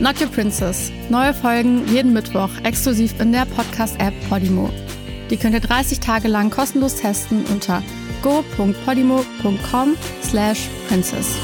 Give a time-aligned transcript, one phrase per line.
[0.00, 0.90] Not Your Princess.
[1.10, 4.70] Neue Folgen jeden Mittwoch exklusiv in der Podcast-App Podimo.
[5.28, 7.82] Die könnt ihr 30 Tage lang kostenlos testen unter
[8.22, 11.38] go.podimo.com slash princess.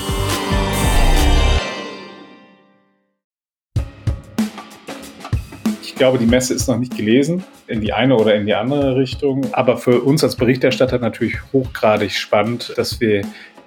[5.83, 8.97] Ich glaube, die Messe ist noch nicht gelesen, in die eine oder in die andere
[8.97, 9.53] Richtung.
[9.53, 13.21] Aber für uns als Berichterstatter natürlich hochgradig spannend, dass wir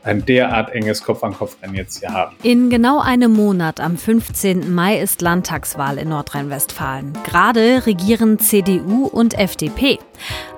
[0.03, 2.35] ein derart enges Kopf-an-Kopf-Rennen jetzt hier haben.
[2.43, 4.73] In genau einem Monat, am 15.
[4.73, 7.13] Mai, ist Landtagswahl in Nordrhein-Westfalen.
[7.25, 9.99] Gerade regieren CDU und FDP.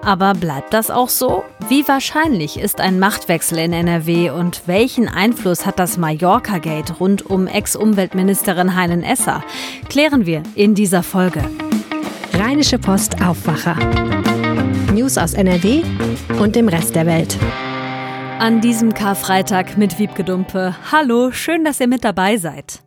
[0.03, 1.43] Aber bleibt das auch so?
[1.69, 7.47] Wie wahrscheinlich ist ein Machtwechsel in NRW und welchen Einfluss hat das Mallorca-Gate rund um
[7.47, 9.43] Ex-Umweltministerin Heinen Esser?
[9.89, 11.43] Klären wir in dieser Folge.
[12.33, 13.75] Rheinische Post Aufwacher.
[14.93, 15.83] News aus NRW
[16.39, 17.37] und dem Rest der Welt
[18.41, 20.75] an diesem Karfreitag mit Wiebke Dumpe.
[20.91, 22.81] Hallo, schön, dass ihr mit dabei seid.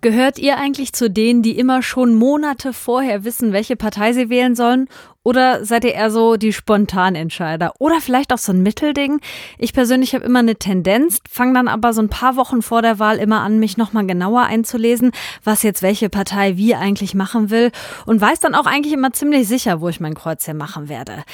[0.00, 4.54] Gehört ihr eigentlich zu denen, die immer schon Monate vorher wissen, welche Partei sie wählen
[4.56, 4.88] sollen
[5.28, 7.74] oder seid ihr eher so die Spontanentscheider?
[7.78, 9.20] Oder vielleicht auch so ein Mittelding?
[9.58, 12.98] Ich persönlich habe immer eine Tendenz, fange dann aber so ein paar Wochen vor der
[12.98, 15.12] Wahl immer an, mich nochmal genauer einzulesen,
[15.44, 17.72] was jetzt welche Partei wie eigentlich machen will
[18.06, 21.24] und weiß dann auch eigentlich immer ziemlich sicher, wo ich mein Kreuz hier machen werde.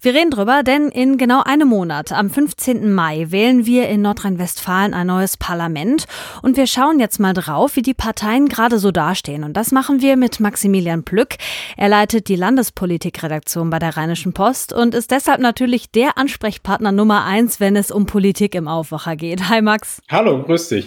[0.00, 2.92] Wir reden drüber, denn in genau einem Monat, am 15.
[2.92, 6.06] Mai, wählen wir in Nordrhein-Westfalen ein neues Parlament
[6.42, 9.44] und wir schauen jetzt mal drauf, wie die Parteien gerade so dastehen.
[9.44, 11.36] Und das machen wir mit Maximilian Plück.
[11.76, 16.92] Er leitet die Landespolitikredaktion Chefredaktion bei der Rheinischen Post und ist deshalb natürlich der Ansprechpartner
[16.92, 19.48] Nummer eins, wenn es um Politik im Aufwacher geht.
[19.48, 20.00] Hi Max.
[20.10, 20.86] Hallo, grüß dich.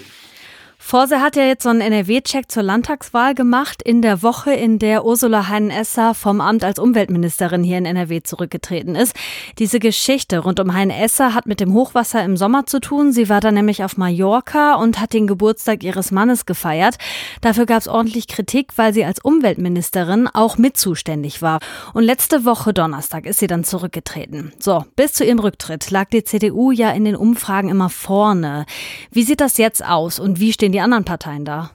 [0.79, 5.05] Forse hat ja jetzt so einen NRW-Check zur Landtagswahl gemacht, in der Woche, in der
[5.05, 9.13] Ursula Heinen-Esser vom Amt als Umweltministerin hier in NRW zurückgetreten ist.
[9.57, 13.11] Diese Geschichte rund um Heinen-Esser hat mit dem Hochwasser im Sommer zu tun.
[13.11, 16.97] Sie war da nämlich auf Mallorca und hat den Geburtstag ihres Mannes gefeiert.
[17.41, 21.59] Dafür gab es ordentlich Kritik, weil sie als Umweltministerin auch mit zuständig war.
[21.93, 24.53] Und letzte Woche Donnerstag ist sie dann zurückgetreten.
[24.59, 28.65] So, bis zu ihrem Rücktritt lag die CDU ja in den Umfragen immer vorne.
[29.11, 31.71] Wie sieht das jetzt aus und wie stehen die anderen Parteien da?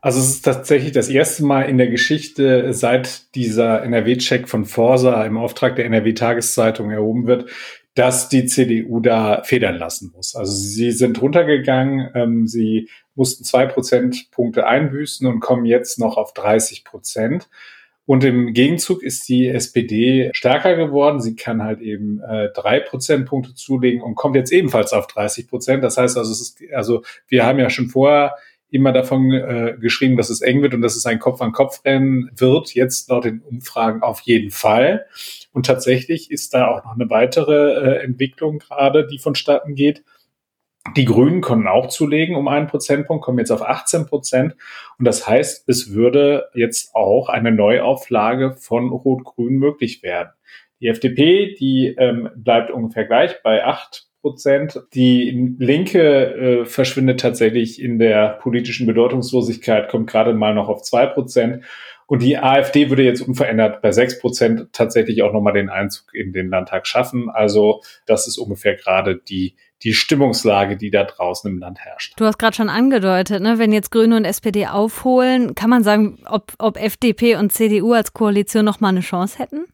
[0.00, 5.24] Also es ist tatsächlich das erste Mal in der Geschichte, seit dieser NRW-Check von Forsa
[5.24, 7.50] im Auftrag der NRW-Tageszeitung erhoben wird,
[7.94, 10.34] dass die CDU da federn lassen muss.
[10.34, 16.32] Also sie sind runtergegangen, ähm, sie mussten zwei Prozentpunkte einbüßen und kommen jetzt noch auf
[16.34, 17.48] 30 Prozent.
[18.08, 21.20] Und im Gegenzug ist die SPD stärker geworden.
[21.20, 25.84] Sie kann halt eben äh, drei Prozentpunkte zulegen und kommt jetzt ebenfalls auf 30 Prozent.
[25.84, 28.36] Das heißt also, es ist, also wir haben ja schon vorher
[28.70, 32.72] immer davon äh, geschrieben, dass es eng wird und dass es ein Kopf-an-Kopf-Rennen wird.
[32.72, 35.04] Jetzt laut den Umfragen auf jeden Fall.
[35.52, 40.02] Und tatsächlich ist da auch noch eine weitere äh, Entwicklung gerade, die vonstatten geht.
[40.96, 44.56] Die Grünen konnten auch zulegen um einen Prozentpunkt, kommen jetzt auf 18 Prozent.
[44.98, 50.30] Und das heißt, es würde jetzt auch eine Neuauflage von Rot-Grün möglich werden.
[50.80, 54.80] Die FDP, die ähm, bleibt ungefähr gleich bei 8 Prozent.
[54.94, 61.06] Die Linke äh, verschwindet tatsächlich in der politischen Bedeutungslosigkeit, kommt gerade mal noch auf 2
[61.06, 61.64] Prozent.
[62.06, 66.32] Und die AfD würde jetzt unverändert bei 6 Prozent tatsächlich auch nochmal den Einzug in
[66.32, 67.28] den Landtag schaffen.
[67.28, 72.14] Also das ist ungefähr gerade die die Stimmungslage, die da draußen im Land herrscht.
[72.16, 76.18] Du hast gerade schon angedeutet, ne, wenn jetzt Grüne und SPD aufholen, kann man sagen,
[76.26, 79.66] ob, ob FDP und CDU als Koalition noch mal eine Chance hätten?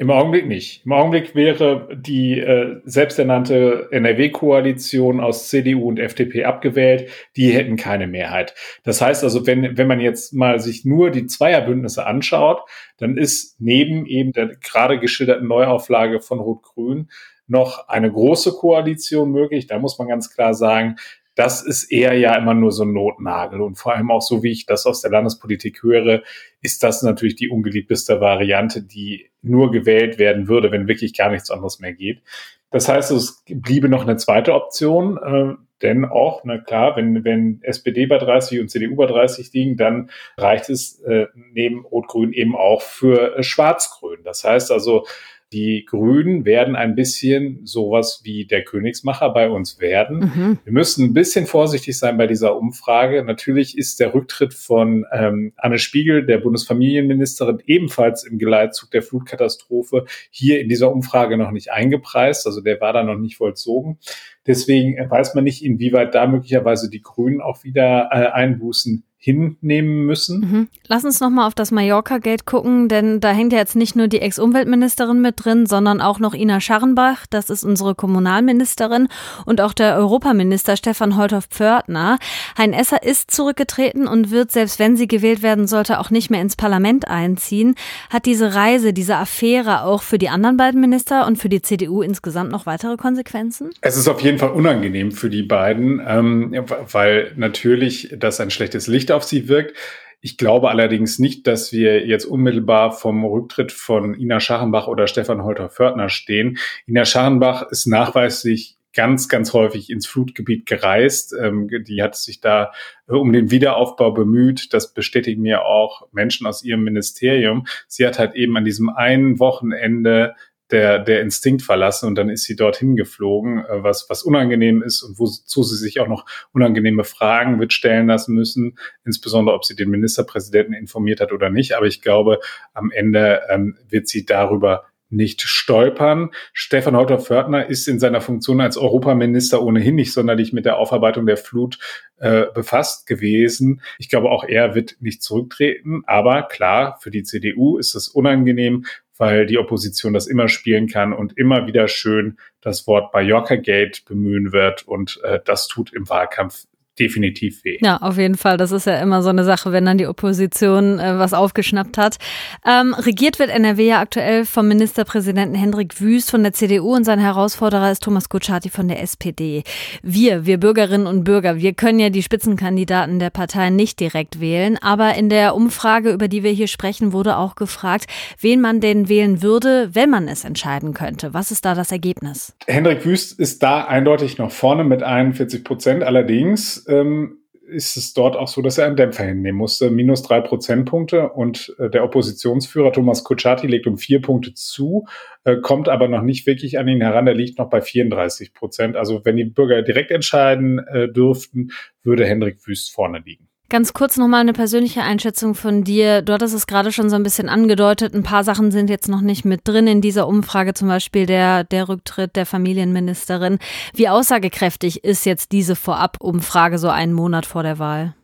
[0.00, 0.86] Im Augenblick nicht.
[0.86, 7.10] Im Augenblick wäre die äh, selbsternannte NRW-Koalition aus CDU und FDP abgewählt.
[7.36, 8.54] Die hätten keine Mehrheit.
[8.82, 12.62] Das heißt also, wenn, wenn man jetzt mal sich nur die Zweierbündnisse anschaut,
[12.96, 17.10] dann ist neben eben der gerade geschilderten Neuauflage von Rot-Grün
[17.50, 19.66] noch eine große Koalition möglich.
[19.66, 20.96] Da muss man ganz klar sagen,
[21.34, 23.60] das ist eher ja immer nur so ein Notnagel.
[23.60, 26.22] Und vor allem auch so, wie ich das aus der Landespolitik höre,
[26.60, 31.50] ist das natürlich die ungeliebteste Variante, die nur gewählt werden würde, wenn wirklich gar nichts
[31.50, 32.22] anderes mehr geht.
[32.70, 37.60] Das heißt, es bliebe noch eine zweite Option, äh, denn auch, na klar, wenn, wenn
[37.62, 42.54] SPD bei 30 und CDU bei 30 liegen, dann reicht es äh, neben Rot-Grün eben
[42.54, 44.20] auch für äh, Schwarz-Grün.
[44.24, 45.06] Das heißt also,
[45.52, 50.18] die Grünen werden ein bisschen sowas wie der Königsmacher bei uns werden.
[50.18, 50.58] Mhm.
[50.62, 53.24] Wir müssen ein bisschen vorsichtig sein bei dieser Umfrage.
[53.24, 60.04] Natürlich ist der Rücktritt von ähm, Anne Spiegel, der Bundesfamilienministerin, ebenfalls im Geleitzug der Flutkatastrophe
[60.30, 62.46] hier in dieser Umfrage noch nicht eingepreist.
[62.46, 63.98] Also der war da noch nicht vollzogen.
[64.46, 70.40] Deswegen weiß man nicht, inwieweit da möglicherweise die Grünen auch wieder äh, Einbußen hinnehmen müssen.
[70.40, 70.68] Mhm.
[70.88, 74.22] Lass uns nochmal auf das Mallorca-Gate gucken, denn da hängt ja jetzt nicht nur die
[74.22, 79.08] Ex-Umweltministerin mit drin, sondern auch noch Ina Scharrenbach, das ist unsere Kommunalministerin,
[79.44, 82.18] und auch der Europaminister Stefan Holthoff-Pförtner.
[82.56, 86.40] Hein Esser ist zurückgetreten und wird, selbst wenn sie gewählt werden sollte, auch nicht mehr
[86.40, 87.74] ins Parlament einziehen.
[88.08, 92.00] Hat diese Reise, diese Affäre auch für die anderen beiden Minister und für die CDU
[92.00, 93.68] insgesamt noch weitere Konsequenzen?
[93.82, 96.54] Es ist auf jeden Fall unangenehm für die beiden, ähm,
[96.90, 99.76] weil natürlich das ein schlechtes Licht auf sie wirkt.
[100.20, 105.44] Ich glaube allerdings nicht, dass wir jetzt unmittelbar vom Rücktritt von Ina Scharrenbach oder Stefan
[105.44, 106.58] Holter-Fördner stehen.
[106.86, 111.34] Ina Scharrenbach ist nachweislich ganz, ganz häufig ins Flutgebiet gereist.
[111.40, 112.72] Ähm, die hat sich da
[113.08, 114.74] äh, um den Wiederaufbau bemüht.
[114.74, 117.66] Das bestätigen mir auch Menschen aus ihrem Ministerium.
[117.86, 120.34] Sie hat halt eben an diesem einen Wochenende
[120.72, 125.02] der, der Instinkt verlassen und dann ist sie dorthin geflogen, äh, was, was unangenehm ist
[125.02, 129.76] und wozu sie sich auch noch unangenehme Fragen wird stellen lassen müssen, insbesondere ob sie
[129.76, 131.76] den Ministerpräsidenten informiert hat oder nicht.
[131.76, 132.40] Aber ich glaube,
[132.72, 136.30] am Ende ähm, wird sie darüber nicht stolpern.
[136.52, 141.36] Stefan Holter-Fördner ist in seiner Funktion als Europaminister ohnehin nicht sonderlich mit der Aufarbeitung der
[141.36, 141.78] Flut
[142.18, 143.82] äh, befasst gewesen.
[143.98, 146.02] Ich glaube, auch er wird nicht zurücktreten.
[146.06, 148.86] Aber klar, für die CDU ist es unangenehm,
[149.20, 154.02] weil die Opposition das immer spielen kann und immer wieder schön das Wort Mallorca Gate
[154.06, 154.88] bemühen wird.
[154.88, 156.64] Und äh, das tut im Wahlkampf
[157.00, 157.78] definitiv weh.
[157.80, 158.56] Ja, auf jeden Fall.
[158.56, 162.18] Das ist ja immer so eine Sache, wenn dann die Opposition äh, was aufgeschnappt hat.
[162.66, 167.18] Ähm, regiert wird NRW ja aktuell vom Ministerpräsidenten Hendrik Wüst von der CDU und sein
[167.18, 169.64] Herausforderer ist Thomas Kutschaty von der SPD.
[170.02, 174.78] Wir, wir Bürgerinnen und Bürger, wir können ja die Spitzenkandidaten der Parteien nicht direkt wählen,
[174.80, 178.06] aber in der Umfrage, über die wir hier sprechen, wurde auch gefragt,
[178.40, 181.32] wen man denn wählen würde, wenn man es entscheiden könnte.
[181.32, 182.54] Was ist da das Ergebnis?
[182.66, 186.02] Hendrik Wüst ist da eindeutig noch vorne mit 41 Prozent.
[186.02, 187.40] Allerdings ähm,
[187.70, 189.90] ist es dort auch so, dass er einen Dämpfer hinnehmen musste.
[189.90, 195.06] Minus drei Prozentpunkte und äh, der Oppositionsführer Thomas Kutschaty legt um vier Punkte zu,
[195.44, 197.26] äh, kommt aber noch nicht wirklich an ihn heran.
[197.26, 198.96] Er liegt noch bei 34 Prozent.
[198.96, 201.70] Also wenn die Bürger direkt entscheiden äh, dürften,
[202.02, 203.49] würde Hendrik Wüst vorne liegen.
[203.70, 206.22] Ganz kurz nochmal eine persönliche Einschätzung von dir.
[206.22, 208.14] Dort ist es gerade schon so ein bisschen angedeutet.
[208.14, 211.62] Ein paar Sachen sind jetzt noch nicht mit drin in dieser Umfrage, zum Beispiel der,
[211.62, 213.60] der Rücktritt der Familienministerin.
[213.94, 218.16] Wie aussagekräftig ist jetzt diese Vorab-Umfrage so einen Monat vor der Wahl?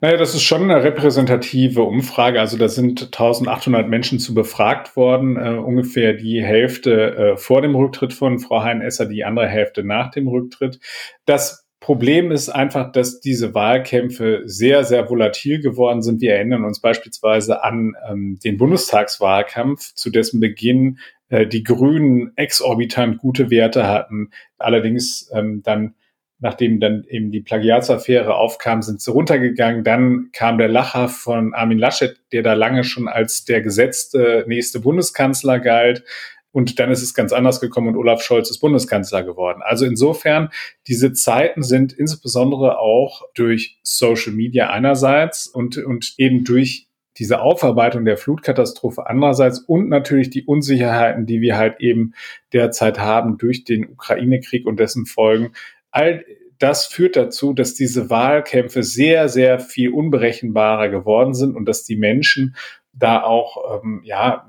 [0.00, 2.38] Naja, das ist schon eine repräsentative Umfrage.
[2.38, 7.74] Also da sind 1800 Menschen zu befragt worden, äh, ungefähr die Hälfte äh, vor dem
[7.74, 10.78] Rücktritt von Frau Hein-Esser, die andere Hälfte nach dem Rücktritt.
[11.24, 16.20] Das Problem ist einfach, dass diese Wahlkämpfe sehr, sehr volatil geworden sind.
[16.20, 23.18] Wir erinnern uns beispielsweise an ähm, den Bundestagswahlkampf, zu dessen Beginn äh, die Grünen exorbitant
[23.18, 24.30] gute Werte hatten.
[24.58, 25.96] Allerdings ähm, dann,
[26.38, 29.82] nachdem dann eben die Plagiatsaffäre aufkam, sind sie runtergegangen.
[29.82, 34.78] Dann kam der Lacher von Armin Laschet, der da lange schon als der gesetzte nächste
[34.78, 36.04] Bundeskanzler galt.
[36.52, 39.60] Und dann ist es ganz anders gekommen und Olaf Scholz ist Bundeskanzler geworden.
[39.62, 40.50] Also insofern,
[40.86, 46.86] diese Zeiten sind insbesondere auch durch Social Media einerseits und, und eben durch
[47.18, 52.14] diese Aufarbeitung der Flutkatastrophe andererseits und natürlich die Unsicherheiten, die wir halt eben
[52.52, 55.52] derzeit haben durch den Ukraine-Krieg und dessen Folgen.
[55.90, 56.24] All
[56.58, 61.96] das führt dazu, dass diese Wahlkämpfe sehr, sehr viel unberechenbarer geworden sind und dass die
[61.96, 62.54] Menschen
[62.92, 64.48] da auch ähm, ja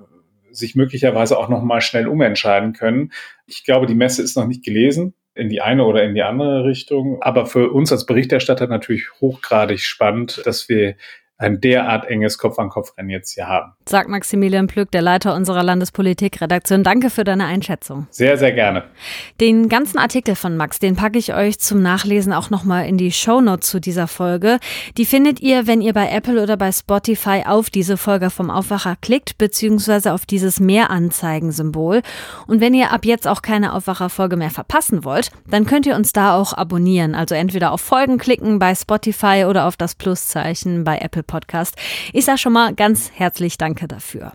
[0.54, 3.12] sich möglicherweise auch noch mal schnell umentscheiden können.
[3.46, 6.64] Ich glaube, die Messe ist noch nicht gelesen in die eine oder in die andere
[6.64, 7.22] Richtung.
[7.22, 10.96] Aber für uns als Berichterstatter natürlich hochgradig spannend, dass wir
[11.38, 13.74] ein derart enges Kopf-an-Kopf-Rennen jetzt hier haben.
[13.88, 16.84] Sagt Maximilian Plück, der Leiter unserer Landespolitikredaktion.
[16.84, 18.08] Danke für deine Einschätzung.
[18.12, 18.84] Sehr, sehr gerne.
[19.42, 23.12] Den ganzen Artikel von Max, den packe ich euch zum Nachlesen auch nochmal in die
[23.12, 24.60] Shownotes zu dieser Folge.
[24.98, 28.96] Die findet ihr, wenn ihr bei Apple oder bei Spotify auf diese Folge vom Aufwacher
[29.02, 32.04] klickt, beziehungsweise auf dieses Mehranzeigen-Symbol.
[32.48, 36.14] Und wenn ihr ab jetzt auch keine Aufwacher-Folge mehr verpassen wollt, dann könnt ihr uns
[36.14, 37.16] da auch abonnieren.
[37.16, 41.76] Also entweder auf Folgen klicken bei Spotify oder auf das Pluszeichen bei Apple Podcast.
[42.12, 44.34] Ich sage schon mal ganz herzlich Danke dafür.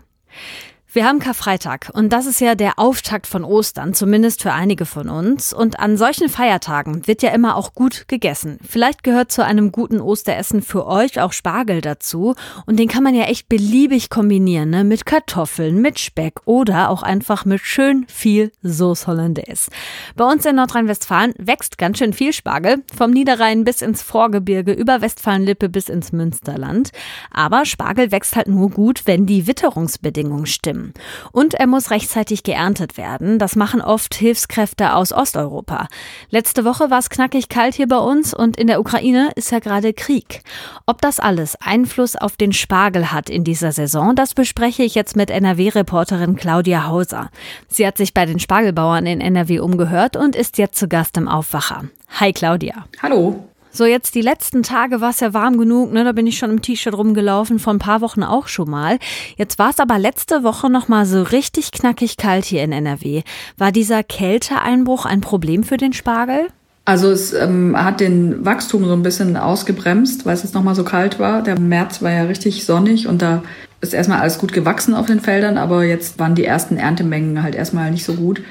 [0.91, 5.07] Wir haben Karfreitag und das ist ja der Auftakt von Ostern, zumindest für einige von
[5.07, 5.53] uns.
[5.53, 8.57] Und an solchen Feiertagen wird ja immer auch gut gegessen.
[8.67, 12.33] Vielleicht gehört zu einem guten Osteressen für euch auch Spargel dazu.
[12.65, 14.83] Und den kann man ja echt beliebig kombinieren, ne?
[14.83, 19.69] mit Kartoffeln, mit Speck oder auch einfach mit schön viel Sauce Hollandaise.
[20.15, 25.01] Bei uns in Nordrhein-Westfalen wächst ganz schön viel Spargel, vom Niederrhein bis ins Vorgebirge, über
[25.01, 26.89] Westfalenlippe bis ins Münsterland.
[27.29, 30.78] Aber Spargel wächst halt nur gut, wenn die Witterungsbedingungen stimmen.
[30.79, 30.93] Bäumen.
[31.31, 33.39] Und er muss rechtzeitig geerntet werden.
[33.39, 35.87] Das machen oft Hilfskräfte aus Osteuropa.
[36.29, 39.59] Letzte Woche war es knackig kalt hier bei uns und in der Ukraine ist ja
[39.59, 40.41] gerade Krieg.
[40.85, 45.15] Ob das alles Einfluss auf den Spargel hat in dieser Saison, das bespreche ich jetzt
[45.15, 47.29] mit NRW-Reporterin Claudia Hauser.
[47.67, 51.27] Sie hat sich bei den Spargelbauern in NRW umgehört und ist jetzt zu Gast im
[51.27, 51.85] Aufwacher.
[52.19, 52.85] Hi Claudia.
[53.01, 53.48] Hallo.
[53.71, 56.03] So, jetzt die letzten Tage war es ja warm genug, ne?
[56.03, 58.97] Da bin ich schon im T-Shirt rumgelaufen, vor ein paar Wochen auch schon mal.
[59.37, 63.21] Jetzt war es aber letzte Woche nochmal so richtig knackig kalt hier in NRW.
[63.57, 66.47] War dieser Kälteeinbruch ein Problem für den Spargel?
[66.85, 70.83] Also es ähm, hat den Wachstum so ein bisschen ausgebremst, weil es jetzt nochmal so
[70.83, 71.43] kalt war.
[71.43, 73.43] Der März war ja richtig sonnig und da
[73.81, 77.53] ist erstmal alles gut gewachsen auf den Feldern, aber jetzt waren die ersten Erntemengen halt
[77.53, 78.41] erstmal nicht so gut.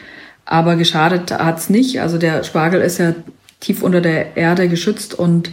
[0.45, 2.01] Aber geschadet hat's nicht.
[2.01, 3.13] Also der Spargel ist ja
[3.61, 5.51] tief unter der Erde geschützt und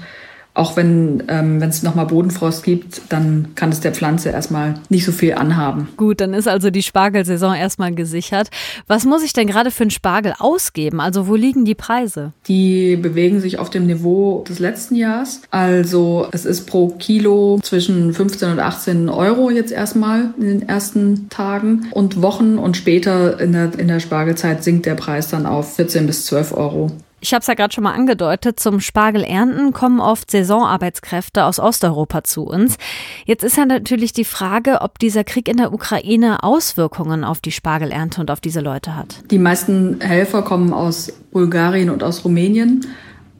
[0.55, 5.11] auch wenn ähm, es nochmal Bodenfrost gibt, dann kann es der Pflanze erstmal nicht so
[5.11, 5.89] viel anhaben.
[5.97, 8.49] Gut, dann ist also die Spargelsaison erstmal gesichert.
[8.87, 11.01] Was muss ich denn gerade für einen Spargel ausgeben?
[11.01, 12.31] Also wo liegen die Preise?
[12.47, 15.41] Die bewegen sich auf dem Niveau des letzten Jahres.
[15.51, 21.27] Also es ist pro Kilo zwischen 15 und 18 Euro jetzt erstmal in den ersten
[21.29, 25.75] Tagen und Wochen und später in der, in der Spargelzeit sinkt der Preis dann auf
[25.75, 26.91] 14 bis 12 Euro.
[27.25, 32.23] Ich habe es ja gerade schon mal angedeutet, zum Spargelernten kommen oft Saisonarbeitskräfte aus Osteuropa
[32.23, 32.77] zu uns.
[33.25, 37.51] Jetzt ist ja natürlich die Frage, ob dieser Krieg in der Ukraine Auswirkungen auf die
[37.51, 39.23] Spargelernte und auf diese Leute hat.
[39.31, 42.85] Die meisten Helfer kommen aus Bulgarien und aus Rumänien.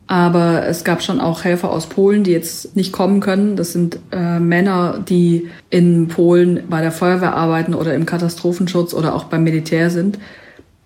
[0.08, 3.56] Aber es gab schon auch Helfer aus Polen, die jetzt nicht kommen können.
[3.56, 9.14] Das sind äh, Männer, die in Polen bei der Feuerwehr arbeiten oder im Katastrophenschutz oder
[9.14, 10.18] auch beim Militär sind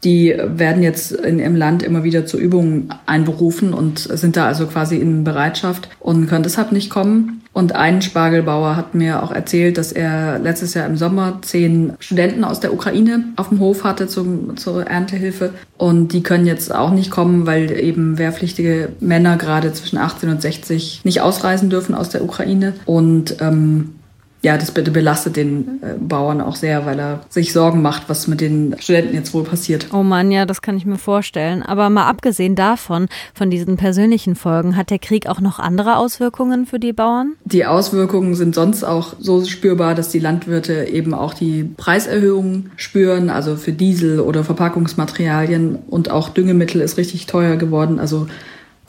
[0.03, 4.65] die werden jetzt in ihrem Land immer wieder zu Übungen einberufen und sind da also
[4.67, 7.41] quasi in Bereitschaft und können deshalb nicht kommen.
[7.51, 12.45] Und ein Spargelbauer hat mir auch erzählt, dass er letztes Jahr im Sommer zehn Studenten
[12.45, 15.53] aus der Ukraine auf dem Hof hatte zum, zur Erntehilfe.
[15.77, 20.41] Und die können jetzt auch nicht kommen, weil eben wehrpflichtige Männer gerade zwischen 18 und
[20.41, 22.73] 60 nicht ausreisen dürfen aus der Ukraine.
[22.85, 23.95] Und ähm,
[24.41, 28.39] ja, das belastet den äh, Bauern auch sehr, weil er sich Sorgen macht, was mit
[28.39, 29.87] den Studenten jetzt wohl passiert.
[29.91, 31.61] Oh Mann, ja, das kann ich mir vorstellen.
[31.61, 36.65] Aber mal abgesehen davon, von diesen persönlichen Folgen, hat der Krieg auch noch andere Auswirkungen
[36.65, 37.33] für die Bauern?
[37.43, 43.29] Die Auswirkungen sind sonst auch so spürbar, dass die Landwirte eben auch die Preiserhöhungen spüren,
[43.29, 47.99] also für Diesel oder Verpackungsmaterialien und auch Düngemittel ist richtig teuer geworden.
[47.99, 48.27] Also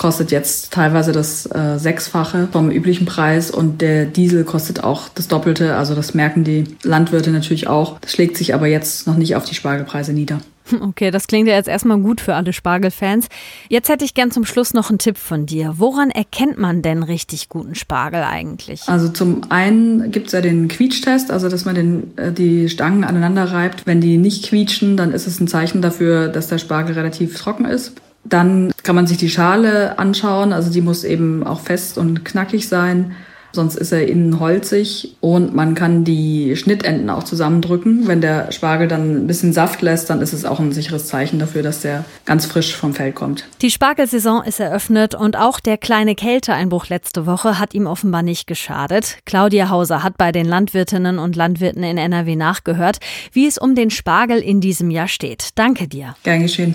[0.00, 5.28] kostet jetzt teilweise das äh, Sechsfache vom üblichen Preis und der Diesel kostet auch das
[5.28, 5.76] Doppelte.
[5.76, 8.00] Also das merken die Landwirte natürlich auch.
[8.00, 10.40] Das schlägt sich aber jetzt noch nicht auf die Spargelpreise nieder.
[10.80, 13.26] Okay, das klingt ja jetzt erstmal gut für alle Spargelfans.
[13.69, 15.75] Jetzt hätte ich gern zum Schluss noch einen Tipp von dir.
[15.78, 18.83] Woran erkennt man denn richtig guten Spargel eigentlich?
[18.87, 23.02] Also zum einen gibt es ja den Quietschtest, also dass man den, äh, die Stangen
[23.02, 23.87] aneinander reibt.
[23.87, 27.64] Wenn die nicht quietschen, dann ist es ein Zeichen dafür, dass der Spargel relativ trocken
[27.64, 27.95] ist.
[28.25, 32.69] Dann kann man sich die Schale anschauen, also die muss eben auch fest und knackig
[32.69, 33.15] sein,
[33.53, 38.07] sonst ist er innen holzig und man kann die Schnittenden auch zusammendrücken.
[38.07, 41.39] Wenn der Spargel dann ein bisschen Saft lässt, dann ist es auch ein sicheres Zeichen
[41.39, 43.45] dafür, dass der ganz frisch vom Feld kommt.
[43.62, 48.47] Die Spargelsaison ist eröffnet und auch der kleine Kälteeinbruch letzte Woche hat ihm offenbar nicht
[48.47, 49.19] geschadet.
[49.25, 52.99] Claudia Hauser hat bei den Landwirtinnen und Landwirten in NRW nachgehört,
[53.33, 55.50] wie es um den Spargel in diesem Jahr steht.
[55.57, 56.15] Danke dir.
[56.23, 56.75] Gern geschehen.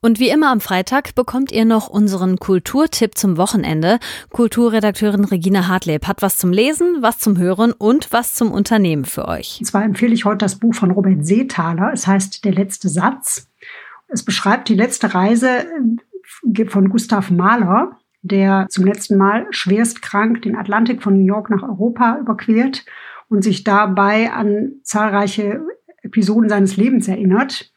[0.00, 3.98] Und wie immer am Freitag bekommt ihr noch unseren Kulturtipp zum Wochenende.
[4.30, 9.28] Kulturredakteurin Regina Hartleb hat was zum Lesen, was zum Hören und was zum Unternehmen für
[9.28, 9.56] euch.
[9.60, 11.90] Und zwar empfehle ich heute das Buch von Robert Seethaler.
[11.92, 13.48] Es heißt Der letzte Satz.
[14.08, 15.66] Es beschreibt die letzte Reise
[16.54, 21.50] äh, von Gustav Mahler, der zum letzten Mal schwerst krank den Atlantik von New York
[21.50, 22.84] nach Europa überquert
[23.28, 25.60] und sich dabei an zahlreiche
[26.02, 27.72] Episoden seines Lebens erinnert.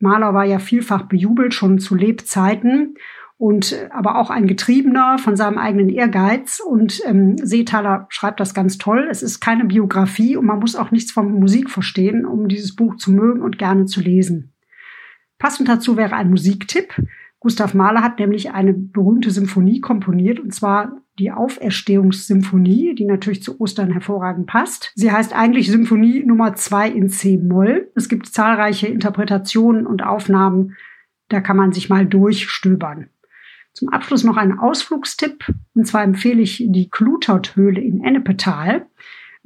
[0.00, 2.94] Mahler war ja vielfach bejubelt, schon zu Lebzeiten
[3.38, 6.60] und äh, aber auch ein Getriebener von seinem eigenen Ehrgeiz.
[6.60, 9.08] Und ähm, Seethaler schreibt das ganz toll.
[9.10, 12.96] Es ist keine Biografie und man muss auch nichts von Musik verstehen, um dieses Buch
[12.96, 14.52] zu mögen und gerne zu lesen.
[15.38, 16.94] Passend dazu wäre ein Musiktipp.
[17.38, 23.60] Gustav Mahler hat nämlich eine berühmte Symphonie komponiert, und zwar die Auferstehungssymphonie, die natürlich zu
[23.60, 24.92] Ostern hervorragend passt.
[24.94, 27.90] Sie heißt eigentlich Symphonie Nummer zwei in C-Moll.
[27.94, 30.76] Es gibt zahlreiche Interpretationen und Aufnahmen.
[31.28, 33.10] Da kann man sich mal durchstöbern.
[33.74, 35.44] Zum Abschluss noch ein Ausflugstipp.
[35.74, 38.86] Und zwar empfehle ich die Kluterthöhle in Ennepetal.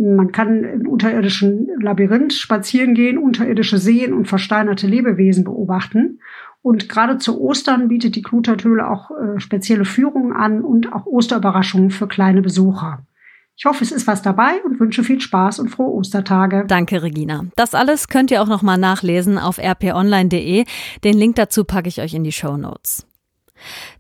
[0.03, 6.19] Man kann im unterirdischen Labyrinth spazieren gehen, unterirdische Seen und versteinerte Lebewesen beobachten.
[6.61, 11.91] Und gerade zu Ostern bietet die Kluterthöhle auch äh, spezielle Führungen an und auch Osterüberraschungen
[11.91, 13.05] für kleine Besucher.
[13.57, 16.65] Ich hoffe, es ist was dabei und wünsche viel Spaß und frohe Ostertage.
[16.67, 17.45] Danke, Regina.
[17.57, 20.65] Das alles könnt ihr auch nochmal nachlesen auf rponline.de.
[21.05, 23.07] Den Link dazu packe ich euch in die Show Notes.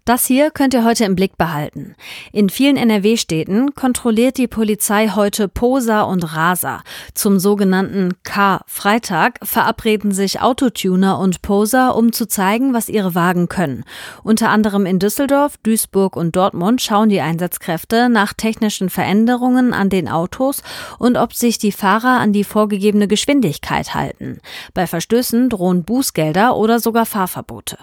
[0.04, 1.94] Das hier könnt ihr heute im Blick behalten.
[2.32, 6.82] In vielen NRW-Städten kontrolliert die Polizei heute Posa und Rasa.
[7.14, 13.84] Zum sogenannten K-Freitag verabreden sich Autotuner und Poser, um zu zeigen, was ihre Wagen können.
[14.24, 20.08] Unter anderem in Düsseldorf, Duisburg und Dortmund schauen die Einsatzkräfte nach technischen Veränderungen an den
[20.08, 20.64] Autos
[20.98, 24.40] und ob sich die Fahrer an die vorgegebene Geschwindigkeit halten.
[24.74, 27.78] Bei Verstößen drohen Bußgelder oder sogar Fahrverbote.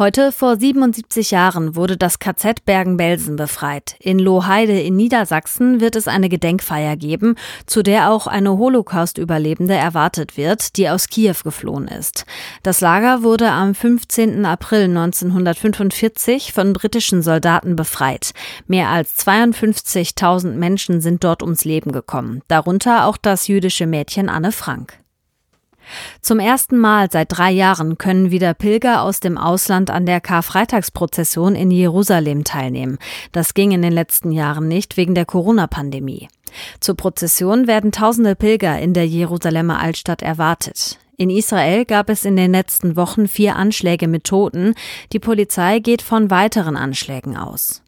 [0.00, 3.96] Heute vor 77 Jahren wurde das KZ Bergen-Belsen befreit.
[3.98, 7.34] In Lohheide in Niedersachsen wird es eine Gedenkfeier geben,
[7.66, 12.24] zu der auch eine Holocaust-Überlebende erwartet wird, die aus Kiew geflohen ist.
[12.62, 14.46] Das Lager wurde am 15.
[14.46, 18.30] April 1945 von britischen Soldaten befreit.
[18.66, 24.52] Mehr als 52.000 Menschen sind dort ums Leben gekommen, darunter auch das jüdische Mädchen Anne
[24.52, 24.98] Frank.
[26.20, 31.54] Zum ersten Mal seit drei Jahren können wieder Pilger aus dem Ausland an der Karfreitagsprozession
[31.54, 32.98] in Jerusalem teilnehmen.
[33.32, 36.28] Das ging in den letzten Jahren nicht wegen der Corona-Pandemie.
[36.80, 40.98] Zur Prozession werden tausende Pilger in der Jerusalemer Altstadt erwartet.
[41.16, 44.74] In Israel gab es in den letzten Wochen vier Anschläge mit Toten.
[45.12, 47.82] Die Polizei geht von weiteren Anschlägen aus.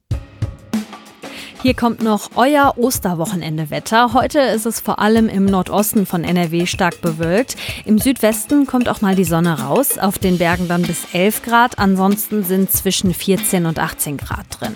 [1.62, 4.12] Hier kommt noch euer Osterwochenende-Wetter.
[4.14, 7.54] Heute ist es vor allem im Nordosten von NRW stark bewölkt.
[7.84, 9.96] Im Südwesten kommt auch mal die Sonne raus.
[9.96, 11.78] Auf den Bergen dann bis 11 Grad.
[11.78, 14.74] Ansonsten sind zwischen 14 und 18 Grad drin.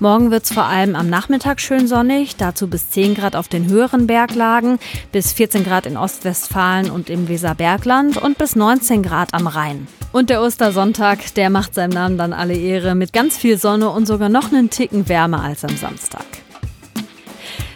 [0.00, 3.68] Morgen wird es vor allem am Nachmittag schön sonnig, dazu bis 10 Grad auf den
[3.68, 4.78] höheren Berglagen,
[5.12, 9.86] bis 14 Grad in Ostwestfalen und im Weserbergland und bis 19 Grad am Rhein.
[10.14, 14.06] Und der Ostersonntag, der macht seinem Namen dann alle Ehre mit ganz viel Sonne und
[14.06, 16.24] sogar noch einen Ticken wärmer als am Samstag.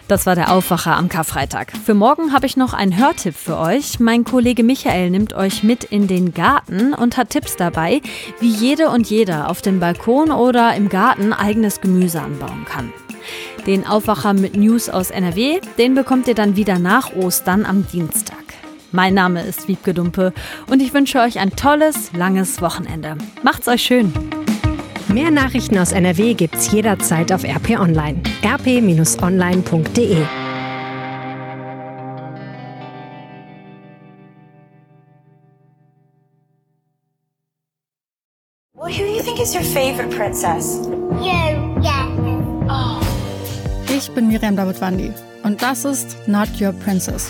[0.07, 1.73] Das war der Aufwacher am Karfreitag.
[1.85, 3.99] Für morgen habe ich noch einen Hörtipp für euch.
[3.99, 8.01] Mein Kollege Michael nimmt euch mit in den Garten und hat Tipps dabei,
[8.39, 12.93] wie jede und jeder auf dem Balkon oder im Garten eigenes Gemüse anbauen kann.
[13.67, 18.38] Den Aufwacher mit News aus NRW, den bekommt ihr dann wieder nach Ostern am Dienstag.
[18.91, 20.33] Mein Name ist Wiebke Dumpe
[20.69, 23.17] und ich wünsche euch ein tolles, langes Wochenende.
[23.43, 24.11] Macht's euch schön!
[25.07, 28.21] Mehr Nachrichten aus NRW gibt's jederzeit auf RP Online.
[28.43, 30.25] rp-online.de
[38.75, 40.87] Well, who do you think is your favorite princess?
[40.87, 42.07] You, yeah.
[42.69, 43.01] Oh.
[43.89, 45.11] Ich bin Miriam Davidwandi
[45.43, 47.29] und das ist Not Your Princess.